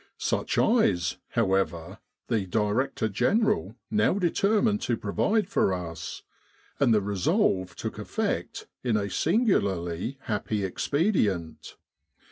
Such 0.17 0.57
eyes, 0.57 1.17
however, 1.33 1.99
the 2.27 2.47
Director 2.47 3.07
General 3.07 3.75
now 3.91 4.13
determined 4.13 4.81
to 4.81 4.97
provide 4.97 5.47
for 5.47 5.73
us; 5.75 6.23
and 6.79 6.91
the 6.91 7.01
resolve 7.03 7.75
took 7.75 7.99
effect 7.99 8.65
in 8.83 8.97
a 8.97 9.11
singularly 9.11 10.17
happy 10.21 10.63
expedient. 10.65 11.75